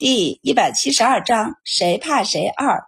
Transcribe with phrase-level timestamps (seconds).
[0.00, 2.84] 第一百七十二章，谁怕谁二。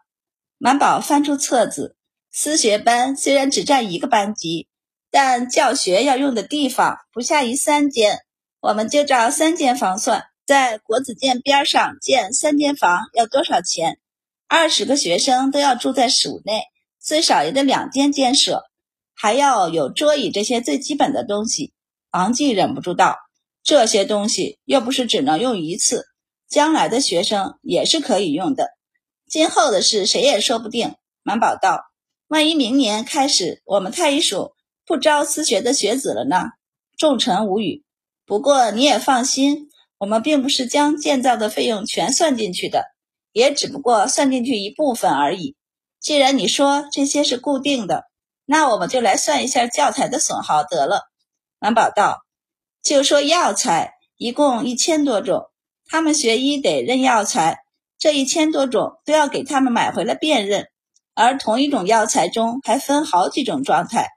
[0.57, 1.95] 满宝翻出册子，
[2.31, 4.67] 私学班虽然只占一个班级，
[5.11, 8.21] 但教学要用的地方不下于三间，
[8.61, 10.25] 我们就照三间房算。
[10.47, 13.99] 在国子监边上建三间房要多少钱？
[14.49, 16.63] 二十个学生都要住在署内，
[16.99, 18.63] 最少也得两间监舍，
[19.15, 21.75] 还要有桌椅这些最基本的东西。
[22.11, 23.19] 王继忍不住道
[23.63, 26.07] ：“这些东西又不是只能用一次。”
[26.53, 28.69] 将来的学生也是可以用的，
[29.27, 30.95] 今后的事谁也说不定。
[31.23, 31.87] 满宝道
[32.29, 34.53] ：“万一明年开始我们太医署
[34.85, 36.51] 不招私学的学子了呢？”
[36.99, 37.85] 众臣无语。
[38.27, 42.85] 不过你也放心，我们并不是将建造的费用全算进去的，
[43.33, 45.57] 也只不过算进去一部分而已。
[46.01, 48.05] 既然你说这些是固定的，
[48.45, 51.05] 那我们就来算一下教材的损耗得了。
[51.59, 52.27] 满宝道
[52.85, 55.49] ：“就说药材，一共一千多种。”
[55.93, 57.59] 他们学医得认药材，
[57.99, 60.69] 这一千多种都要给他们买回来辨认，
[61.13, 64.09] 而同一种药材中还分好几种状态，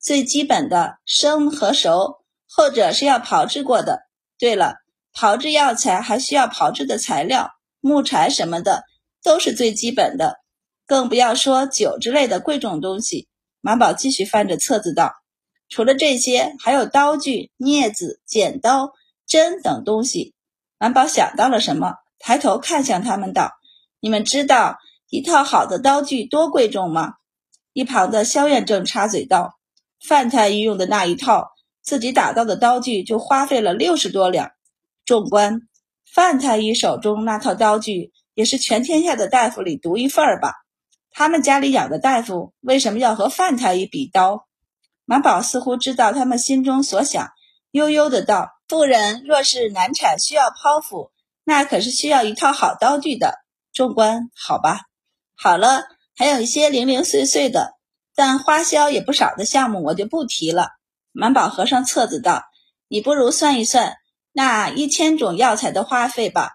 [0.00, 4.02] 最基本的生和熟，后者是要炮制过的。
[4.38, 4.76] 对了，
[5.12, 8.84] 炮制药材还需要炮制的材料，木柴什么的
[9.24, 10.36] 都是最基本的，
[10.86, 13.26] 更不要说酒之类的贵重东西。
[13.60, 15.10] 马宝继续翻着册子道
[15.68, 18.92] ：“除了这些，还有刀具、镊子、剪刀、
[19.26, 20.32] 针等东西。”
[20.78, 23.52] 满宝想到了什么，抬头看向他们道
[24.00, 27.14] ：“你们知道一套好的刀具多贵重吗？”
[27.72, 29.58] 一旁的萧远正插嘴道
[30.06, 31.50] ：“范太医用的那一套
[31.82, 34.50] 自己打造的刀具就花费了六十多两。”
[35.04, 35.60] 众官，
[36.12, 40.54] 范太医手中那套刀具也是全天下的大夫里独一份儿吧？
[41.10, 44.46] 他们家里养的大夫为什么要和范太医比刀？
[45.04, 47.28] 满宝似乎知道他们心中所想，
[47.70, 48.53] 悠悠的道。
[48.66, 51.12] 妇人若是难产需要剖腹，
[51.44, 53.44] 那可是需要一套好刀具的。
[53.72, 54.82] 众官，好吧，
[55.36, 55.84] 好了，
[56.16, 57.74] 还有一些零零碎碎的，
[58.14, 60.68] 但花销也不少的项目，我就不提了。
[61.10, 62.44] 满宝合上册子道
[62.88, 63.96] ：“你不如算一算
[64.32, 66.52] 那一千种药材的花费吧。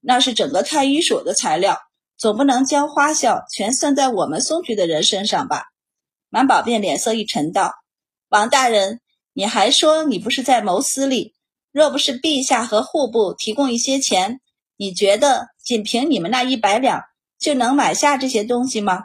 [0.00, 1.78] 那是整个太医所的材料，
[2.18, 5.66] 总不能将花销全算在我们送去的人身上吧？”
[6.28, 7.72] 满宝便脸色一沉道
[8.28, 9.00] ：“王大人，
[9.32, 11.34] 你还说你不是在谋私利？”
[11.76, 14.40] 若不是陛下和户部提供一些钱，
[14.78, 17.02] 你觉得仅凭你们那一百两
[17.38, 19.04] 就能买下这些东西吗？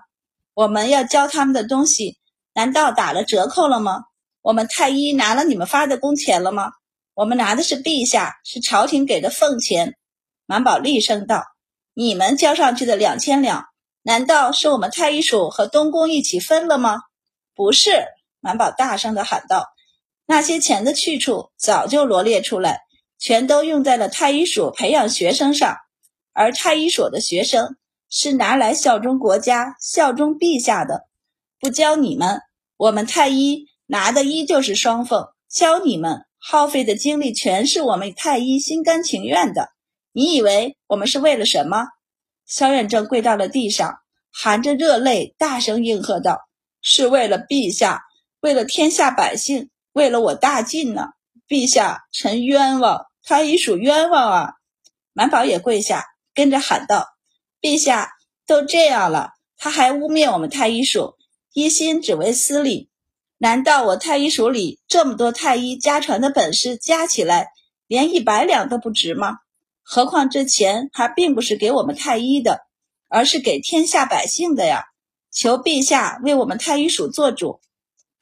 [0.54, 2.18] 我们要交他们的东西，
[2.54, 4.06] 难道打了折扣了吗？
[4.42, 6.72] 我们太医拿了你们发的工钱了吗？
[7.14, 9.98] 我们拿的是陛下是朝廷给的俸钱。
[10.46, 11.44] 满宝厉声道
[11.94, 13.66] ：“你们交上去的两千两，
[14.02, 17.02] 难道是我们太医署和东宫一起分了吗？
[17.54, 18.06] 不是！”
[18.40, 19.66] 满宝大声地喊道。
[20.32, 22.84] 那些钱的去处早就罗列出来，
[23.20, 25.76] 全都用在了太医所培养学生上，
[26.32, 27.76] 而太医所的学生
[28.10, 31.10] 是拿来效忠国家、效忠陛下的。
[31.60, 32.40] 不教你们，
[32.78, 39.68] 我们太医拿的依旧是双俸；教你们，耗费的精力全是我们太医心甘情愿的。
[40.14, 41.88] 你以为我们是为了什么？
[42.46, 43.96] 萧远正跪到了地上，
[44.32, 46.40] 含着热泪，大声应和道
[46.82, 48.04] ：“是为了陛下，
[48.40, 51.10] 为了天下百姓。”为了我大晋呢，
[51.48, 54.54] 陛下，臣冤枉，太医署冤枉啊！
[55.12, 57.08] 满宝也跪下，跟着喊道
[57.60, 58.14] ：“陛下，
[58.48, 61.16] 都这样了，他还污蔑我们太医署，
[61.52, 62.90] 一心只为私利。
[63.38, 67.50] 难道我太医署里这么多太医家传的本事加起来，
[67.88, 69.40] 连一百两都不值吗？
[69.84, 72.62] 何况这钱还并不是给我们太医的，
[73.10, 74.86] 而是给天下百姓的呀！
[75.32, 77.60] 求陛下为我们太医署做主。”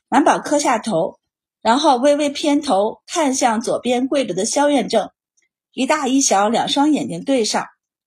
[0.09, 1.18] 满宝磕下头。
[1.61, 5.09] 然后微微偏头看向左边跪着的萧远正，
[5.73, 7.65] 一大一小两双眼睛对上，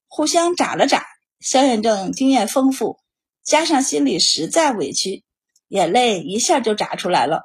[0.08, 1.04] 互相眨了眨。
[1.40, 2.98] 萧远正经验丰富，
[3.42, 5.24] 加上心里实在委屈，
[5.68, 7.42] 眼泪一下就眨出来了。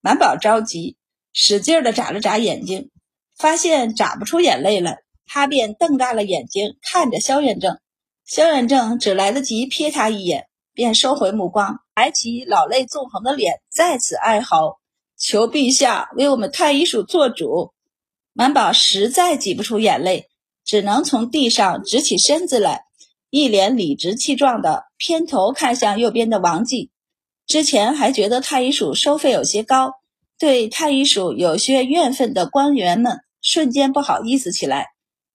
[0.00, 0.96] 满宝着急，
[1.32, 2.90] 使劲的眨了眨眼睛，
[3.36, 7.78] 发现眨不出眼泪来，他便瞪大了眼睛看着萧远正。
[8.24, 14.79] 萧远正只来得及瞥他一眼，便收回目光，抬起老泪纵横的脸，再次哀嚎。
[15.20, 17.72] 求陛下为我们太医署做主。
[18.32, 20.28] 满宝实在挤不出眼泪，
[20.64, 22.84] 只能从地上直起身子来，
[23.28, 26.90] 一脸理直气壮的偏头看向右边的王继。
[27.46, 29.92] 之前还觉得太医署收费有些高，
[30.38, 34.86] 对太医署有些怨愤的官员们瞬间不好意思起来。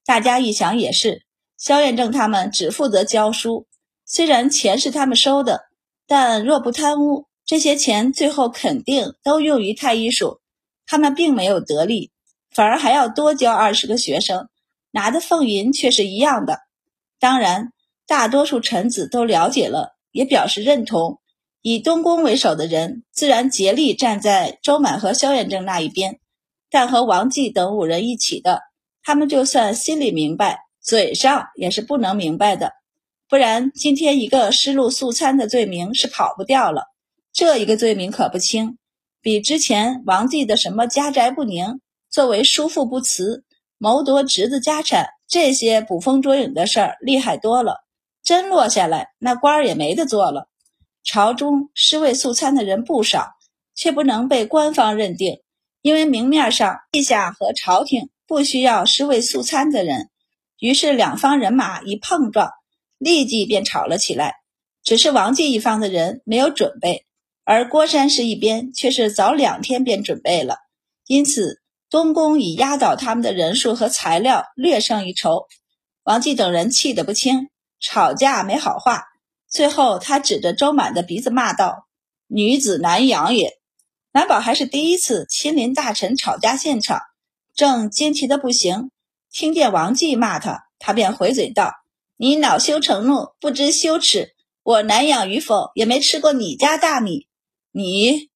[0.04, 1.26] 大家一想也是，
[1.58, 3.68] 萧彦正他们只负责教书，
[4.04, 5.66] 虽然钱是他们收的，
[6.08, 7.28] 但若不贪污。
[7.46, 10.42] 这些钱最后肯定都用于太医署，
[10.88, 12.12] 他们并没有得利，
[12.50, 14.50] 反而还要多教二十个学生，
[14.90, 16.62] 拿的俸银却是一样的。
[17.20, 17.72] 当然，
[18.08, 21.20] 大多数臣子都了解了，也表示认同。
[21.62, 26.20] 以东宫为首的人自然竭力站在周满和萧远正那一边，
[26.72, 28.62] 但和王继等五人一起的，
[29.04, 32.74] 他们就算心里明白，嘴上也是不能明白的。
[33.30, 36.95] 不然，今天一个失路素餐的罪名是跑不掉了。
[37.36, 38.78] 这一个罪名可不轻，
[39.22, 43.44] 比之前王继的什么家宅不宁、作为叔父不慈、
[43.78, 47.84] 谋夺侄子家产这些捕风捉影的事儿厉害多了。
[48.24, 50.48] 真落下来，那官儿也没得做了。
[51.04, 53.34] 朝中尸位素餐的人不少，
[53.76, 55.42] 却不能被官方认定，
[55.82, 60.10] 因为明面上陛下和朝廷不需要尸位素餐的人。
[60.58, 62.50] 于是两方人马一碰撞，
[62.98, 64.36] 立即便吵了起来。
[64.86, 67.06] 只是王继一方的人没有准备，
[67.46, 70.58] 而郭山氏一边却是早两天便准备了，
[71.06, 75.46] 因此东宫以压倒他们的人数和材料略胜一筹。
[76.04, 77.50] 王继等人气得不轻，
[77.80, 79.04] 吵架没好话。
[79.48, 81.88] 最后，他指着周满的鼻子骂道
[82.28, 83.54] ：“女子难养也。”
[84.12, 87.00] 满宝还是第一次亲临大臣吵架现场，
[87.54, 88.90] 正惊奇的不行，
[89.32, 91.74] 听见王继骂他，他便回嘴道
[92.18, 94.34] ：“你恼羞成怒，不知羞耻。
[94.64, 97.28] 我难养与否，也没吃过你家大米。
[97.78, 98.30] 你，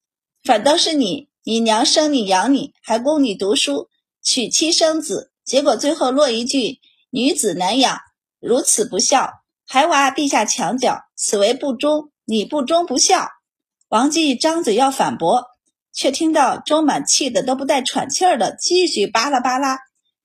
[0.44, 3.88] 反倒是你，你娘生你养你，还供你读书，
[4.22, 8.02] 娶妻生子，结果最后落一句女子难养，
[8.42, 9.32] 如此不孝。”
[9.66, 12.12] 还挖陛下墙角，此为不忠。
[12.26, 13.30] 你不忠不孝。
[13.88, 15.46] 王继张嘴要反驳，
[15.94, 19.80] 却听到周满气的都不带喘气儿的，继续巴拉巴拉：“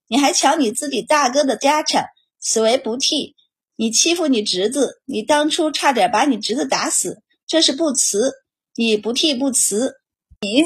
[0.09, 2.07] 你还抢你自己大哥的家产，
[2.41, 3.37] 此为不替。
[3.77, 8.33] 你欺负你侄子，你当初差点把你侄子打死，这是不慈。
[8.77, 9.97] 你不替不辞。
[10.41, 10.65] 你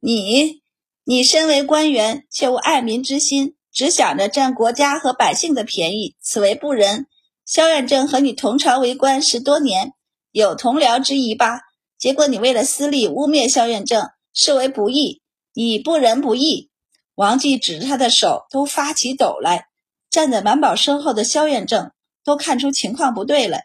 [0.00, 0.62] 你
[1.04, 7.06] 你身为官员，却无爱民之心，只想着占国家和百姓的便宜，此为不仁。”
[7.44, 9.94] 萧远正和你同朝为官十多年，
[10.32, 11.62] 有同僚之谊吧？
[11.98, 15.22] 结果你为了私利污蔑萧远正，视为不义，
[15.54, 16.70] 你不仁不义。
[17.14, 19.68] 王继指着他的手都发起抖来，
[20.10, 21.90] 站在满宝身后的萧远正
[22.22, 23.60] 都看出情况不对了，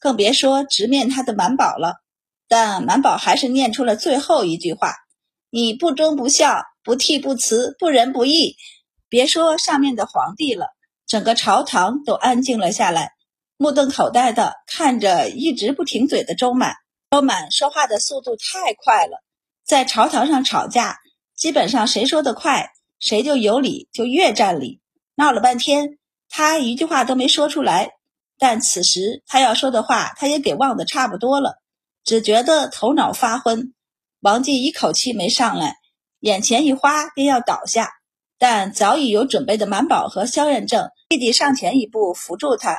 [0.00, 2.02] 更别说直面他的满宝了。
[2.48, 4.94] 但满宝还是念出了最后一句话
[5.50, 8.56] ：“你不忠不孝，不悌不慈，不仁不义。”
[9.10, 10.66] 别说上面的皇帝了，
[11.06, 13.12] 整个朝堂都安静了下来。
[13.56, 16.74] 目瞪口呆地看着一直不停嘴的周满，
[17.10, 19.22] 周满说话的速度太快了，
[19.64, 20.98] 在朝堂上吵架，
[21.34, 24.80] 基本上谁说的快，谁就有理，就越占理。
[25.16, 25.98] 闹了半天，
[26.28, 27.92] 他一句话都没说出来。
[28.38, 31.60] 但此时他要说的话，他也给忘得差不多了，
[32.08, 33.74] 只觉得头脑发昏。
[34.20, 35.76] 王继一口气没上来，
[36.20, 37.90] 眼前一花，便要倒下，
[38.38, 42.78] 但早已有准备的满宝和萧彦正弟弟上前一步扶住他。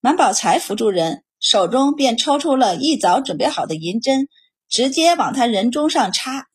[0.00, 4.28] 满宝才扶住人，手中便抽出了一早准备好的银针，
[4.68, 6.46] 直接往他人中上插。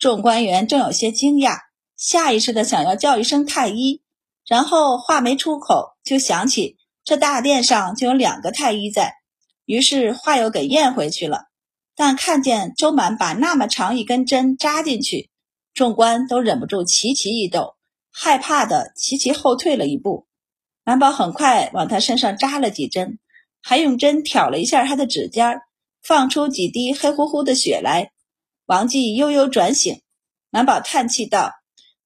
[0.00, 1.58] 众官员正有些惊讶，
[1.96, 4.02] 下意识的想要叫一声太医，
[4.44, 9.14] 然后话没出口，就想起这大殿上就有两个太医在，
[9.64, 11.44] 于是话又给咽回去了。
[11.98, 15.30] 但看见周满把那么长一根针扎进去，
[15.74, 17.74] 众官都忍不住齐齐一抖，
[18.12, 20.28] 害怕的齐齐后退了一步。
[20.84, 23.18] 满宝很快往他身上扎了几针，
[23.60, 25.60] 还用针挑了一下他的指尖，
[26.00, 28.12] 放出几滴黑乎乎的血来。
[28.66, 30.00] 王继悠悠转醒，
[30.50, 31.50] 满宝叹气道：“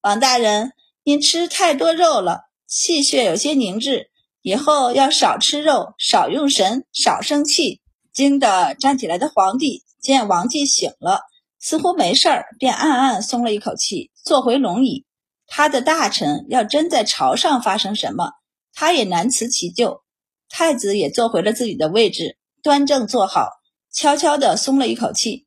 [0.00, 0.72] 王大人，
[1.04, 4.08] 您吃太多肉了，气血有些凝滞，
[4.40, 7.80] 以后要少吃肉，少用神，少生气。”
[8.12, 11.22] 惊得站起来的皇帝见王继醒了，
[11.58, 15.06] 似乎没事儿，便暗暗松了一口气，坐回龙椅。
[15.46, 18.32] 他的大臣要真在朝上发生什么，
[18.72, 20.02] 他也难辞其咎，
[20.48, 23.48] 太子也坐回了自己的位置，端正坐好，
[23.92, 25.46] 悄悄地松了一口气。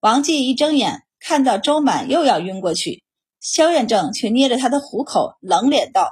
[0.00, 3.04] 王继一睁眼，看到周满又要晕过去，
[3.40, 6.10] 萧远正却捏着他的虎口，冷脸道：“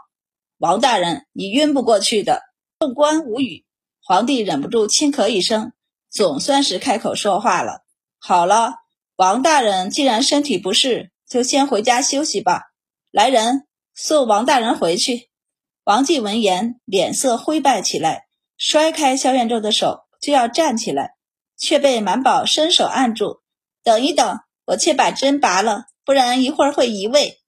[0.58, 2.42] 王大人，你晕不过去的。”
[2.78, 3.64] 众官无语，
[4.02, 5.72] 皇帝忍不住轻咳一声，
[6.10, 7.84] 总算是开口说话了
[8.18, 8.74] ：“好了，
[9.16, 12.72] 王大人既然身体不适，就先回家休息吧。
[13.10, 15.30] 来人，送王大人回去。”
[15.84, 18.26] 王继闻言，脸色灰败起来，
[18.56, 21.14] 摔开萧元正的手，就要站起来，
[21.56, 23.40] 却被满宝伸手按住。
[23.82, 27.40] 等一等，我且把针拔了，不然一会儿会移位。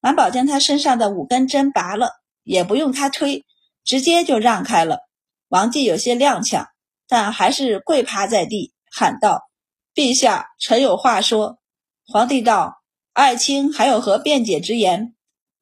[0.00, 2.12] 满宝将他身上的五根针拔了，
[2.42, 3.44] 也不用他推，
[3.84, 5.00] 直接就让开了。
[5.48, 6.66] 王继有些踉跄，
[7.08, 9.48] 但还是跪趴在地，喊道
[9.94, 11.58] ：“陛下，臣有话说。”
[12.06, 12.82] 皇帝道
[13.14, 15.14] ：“爱卿还有何辩解之言？”“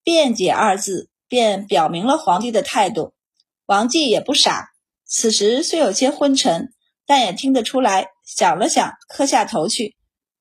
[0.03, 1.09] 辩解”二字。
[1.29, 3.13] 便表明了皇帝的态度。
[3.67, 4.69] 王继也不傻，
[5.05, 6.73] 此时虽有些昏沉，
[7.05, 8.11] 但也听得出来。
[8.25, 9.97] 想了想，磕下头去：“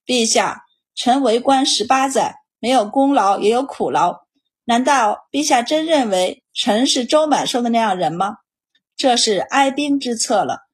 [0.06, 0.62] 陛下，
[0.94, 4.26] 臣为官十八载，没有功劳也有苦劳。
[4.66, 8.38] 难道陛下真认为臣是周满说的那样人吗？
[8.96, 10.65] 这是哀兵之策了，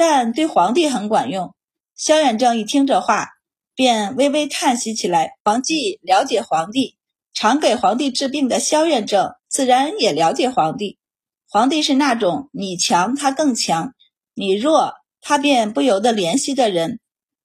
[0.00, 1.54] 但对皇帝很管用。”
[1.94, 3.28] 萧远正一听这话，
[3.74, 5.32] 便微微叹息起来。
[5.44, 6.96] 王继了解皇帝，
[7.34, 10.98] 常给皇帝治病的萧远正自然也了解皇帝。
[11.46, 13.92] 皇帝是那种你强他更强，
[14.32, 16.98] 你弱他便不由得怜惜的人。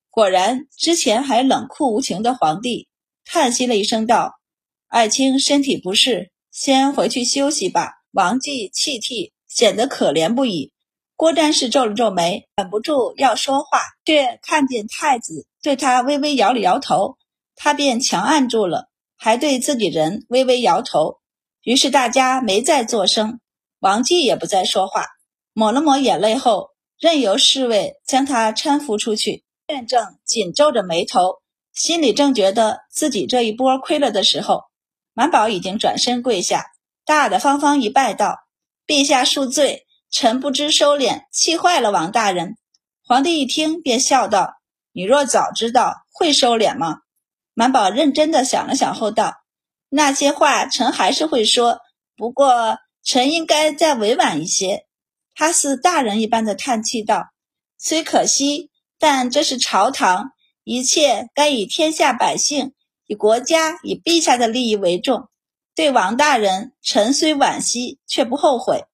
[0.10, 2.88] 果然，之前还冷酷无情的皇帝
[3.26, 4.36] 叹息了一声，道
[4.88, 10.72] ：“爱卿身体不适，先回去休息吧。”王继泣涕，显得可怜不已。
[11.18, 17.18] 郭詹氏皱了皱眉，忍不住要说话，却看见太子对他微微摇了摇头，
[17.56, 21.20] 他便强按住了，还对自己人微微摇头。
[21.64, 23.40] 于是大家没再作声。
[23.80, 25.06] 王继也不再说话，
[25.54, 29.46] 抹了抹眼泪后，任由侍卫将他搀扶出去。
[29.68, 31.42] 院正紧皱着眉头，
[31.74, 34.64] 心里正觉得自己这一波亏了的时候，
[35.14, 36.66] 满宝已经转身跪下，
[37.06, 38.36] 大大方方一拜道
[38.86, 39.85] ：“陛下恕罪，
[40.18, 42.56] 臣不知收敛，气坏了王大人。”
[43.04, 44.54] 皇帝一听，便笑道
[44.96, 47.00] ：“你若早知道，会收敛吗？”
[47.54, 49.34] 满宝认真的想了想后道
[49.90, 51.80] ：“那些话，臣还是会说，
[52.16, 54.86] 不过……”臣应该再委婉一些。
[55.36, 57.26] 他似大人一般的叹气道
[57.78, 60.32] ：“虽可惜，但这是朝堂，
[60.64, 62.74] 一切该以天下百姓、
[63.06, 65.28] 以国家、以陛下的利益为重。
[65.76, 68.86] 对王大人，臣虽惋惜，却不后悔。”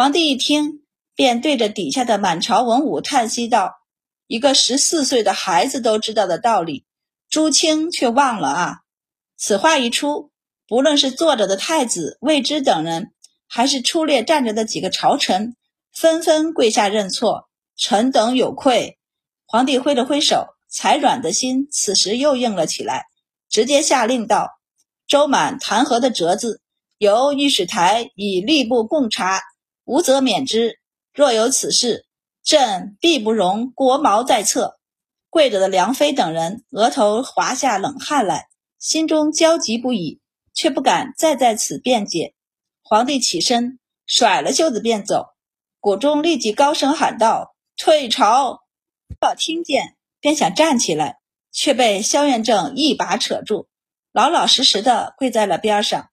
[0.00, 0.84] 皇帝一听，
[1.16, 3.80] 便对着底下的满朝文武叹息道
[4.28, 6.84] ：“一个十四岁的孩子都知道的道理，
[7.28, 8.76] 朱清却忘了啊！”
[9.36, 10.30] 此话一出，
[10.68, 13.10] 不论是坐着的太子、魏之等人。
[13.48, 15.56] 还是出列站着的几个朝臣
[15.92, 19.00] 纷纷跪下认错，臣等有愧。
[19.46, 23.06] 皇帝挥了挥手，才软的心此时又硬了起来，
[23.50, 24.60] 直接下令道
[25.08, 26.62] ：“周满弹劾的折子，
[26.98, 29.42] 由御史台以吏部供查，
[29.88, 30.78] 无责免之。
[31.14, 32.04] 若有此事，
[32.44, 34.78] 朕必不容国毛在侧。”
[35.30, 40.20] 跪着的梁妃等人额头滑下冷汗来，心中焦急不已，
[40.52, 42.34] 却不敢再在此辩解。
[42.82, 45.28] 皇帝起身，甩了袖子便走。
[45.80, 48.60] 谷中立即高声喊道：“退朝！”
[49.18, 51.18] 宝听见，便想站起来，
[51.50, 53.68] 却被萧元正一把扯住，
[54.12, 56.10] 老老实实的跪在了边上。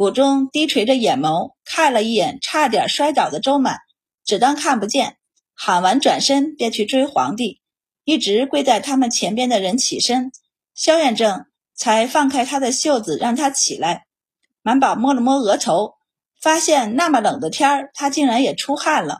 [0.00, 3.80] 谷中低垂着眼眸，看了一眼差点摔倒的周满，
[4.24, 5.18] 只当看不见。
[5.54, 7.60] 喊完，转身便去追皇帝。
[8.04, 10.32] 一直跪在他们前边的人起身，
[10.74, 14.06] 萧元正才放开他的袖子，让他起来。
[14.62, 15.96] 满宝摸了摸额头。
[16.40, 19.18] 发现那么冷的天儿，他竟然也出汗了。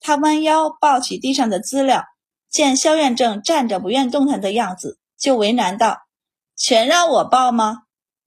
[0.00, 2.02] 他弯腰抱起地上的资料，
[2.48, 5.98] 见萧院正站着不愿动弹的样子，就为难道
[6.56, 7.82] ：“全让我抱吗？”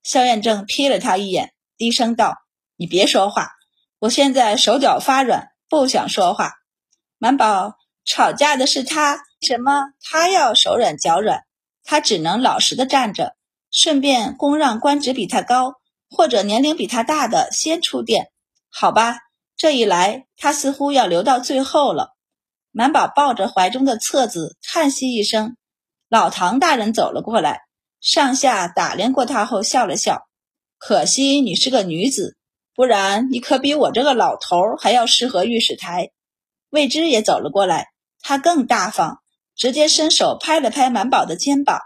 [0.06, 2.36] 萧院正瞥了他一眼，低声道
[2.76, 3.52] ：“你别说话，
[4.00, 6.54] 我现在手脚发软，不想说话。”
[7.18, 11.44] 满宝吵架的是他，什么他要手软脚软？
[11.84, 13.36] 他只能老实的站着，
[13.72, 15.76] 顺便供让官职比他高。
[16.10, 18.32] 或者年龄比他大的先出殿，
[18.70, 19.18] 好吧，
[19.58, 22.16] 这一来他似乎要留到最后了。
[22.72, 25.58] 满宝抱着怀中的册子，叹息一声。
[26.08, 27.64] 老唐大人走了过来，
[28.00, 30.27] 上下打量过他后笑了笑。
[30.78, 32.38] 可惜你是个女子，
[32.76, 36.12] 不然你可比我这个老头还要适合御史台。
[36.70, 37.88] 魏之也走了过来，
[38.22, 39.20] 他更大方，
[39.56, 41.80] 直接伸手拍了拍满宝的肩膀，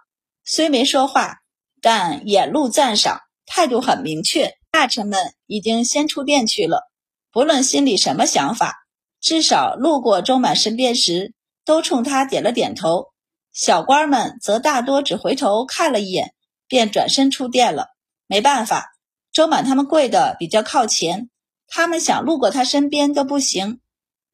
[0.43, 1.38] 虽没说话，
[1.81, 3.21] 但眼露赞赏。
[3.45, 6.89] 态度很明确，大臣们已经先出殿去了。
[7.33, 8.75] 不论心里什么想法，
[9.19, 11.33] 至少路过周满身边时，
[11.65, 13.07] 都冲他点了点头。
[13.51, 16.33] 小官们则大多只回头看了一眼，
[16.69, 17.88] 便转身出殿了。
[18.31, 18.93] 没办法，
[19.33, 21.29] 周满他们跪的比较靠前，
[21.67, 23.81] 他们想路过他身边都不行。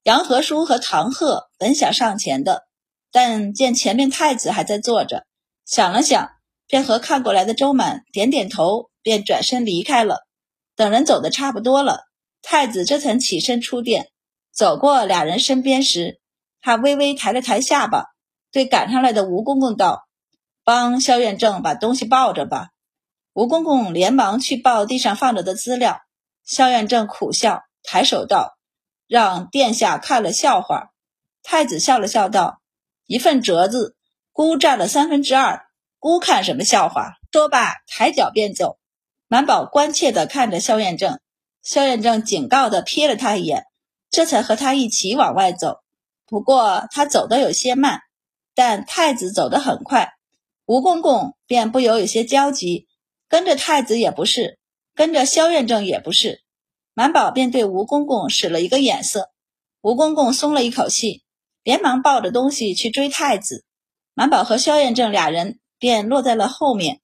[0.04, 2.68] 杨和叔和唐贺本想上前的，
[3.12, 5.26] 但见前面太子还在坐着，
[5.66, 6.30] 想了想，
[6.68, 8.92] 便和看过来的周满点点头。
[9.08, 10.28] 便转身离开了。
[10.76, 12.02] 等人走的差不多了，
[12.42, 14.10] 太子这才起身出殿，
[14.54, 16.20] 走过俩人身边时，
[16.60, 18.04] 他微微抬了抬下巴，
[18.52, 20.02] 对赶上来的吴公公道
[20.66, 22.68] ：“帮萧院正把东西抱着吧。”
[23.38, 26.02] 吴公公连忙去抱地上放着的资料。
[26.44, 28.58] 萧院正苦笑，抬手道
[29.08, 30.90] ：“让殿下看了笑话。”
[31.44, 32.64] 太子笑了笑道
[33.06, 33.96] ：“一份折子，
[34.32, 35.68] 孤占了三分之二，
[36.00, 38.80] 孤看什么笑话？”说罢，抬脚便走。
[39.28, 41.20] 满宝关切地看着萧彦正，
[41.62, 43.66] 萧彦正警告地瞥了他一眼，
[44.10, 45.82] 这才和他一起往外走。
[46.26, 48.02] 不过他走得有些慢，
[48.56, 50.14] 但太子走得很快，
[50.66, 52.88] 吴公公便不由有些焦急。
[53.30, 54.58] 跟着太子也不是，
[54.96, 56.42] 跟着萧院正也不是。
[56.94, 59.32] 满宝便对吴公公使了一个眼色，
[59.82, 61.24] 吴公公松了一口气，
[61.64, 63.66] 连忙抱着东西去追太子。
[64.14, 67.02] 满宝和萧院正俩人便落在了后面。